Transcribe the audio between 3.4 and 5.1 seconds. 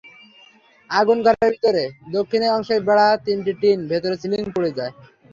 Tin, ভেতরের ceiling পুড়ে যায়।